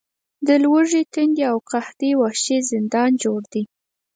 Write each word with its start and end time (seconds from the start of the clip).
د 0.47 0.49
لوږې، 0.63 1.01
تندې 1.13 1.43
او 1.51 1.57
قحطۍ 1.69 2.11
وحشي 2.21 2.57
زندان 2.71 3.09
جوړ 3.23 3.41
دی. 3.53 3.63